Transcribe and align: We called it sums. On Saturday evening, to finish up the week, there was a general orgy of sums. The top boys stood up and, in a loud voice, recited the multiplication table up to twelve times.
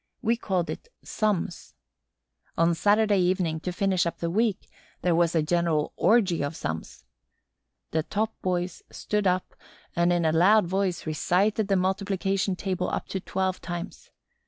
We 0.23 0.35
called 0.35 0.71
it 0.71 0.87
sums. 1.03 1.75
On 2.57 2.73
Saturday 2.73 3.19
evening, 3.19 3.59
to 3.59 3.71
finish 3.71 4.07
up 4.07 4.17
the 4.17 4.31
week, 4.31 4.67
there 5.03 5.13
was 5.13 5.35
a 5.35 5.43
general 5.43 5.93
orgy 5.95 6.41
of 6.41 6.55
sums. 6.55 7.05
The 7.91 8.01
top 8.01 8.33
boys 8.41 8.81
stood 8.89 9.27
up 9.27 9.53
and, 9.95 10.11
in 10.11 10.25
a 10.25 10.31
loud 10.31 10.65
voice, 10.65 11.05
recited 11.05 11.67
the 11.67 11.75
multiplication 11.75 12.55
table 12.55 12.89
up 12.89 13.09
to 13.09 13.19
twelve 13.19 13.61
times. 13.61 14.09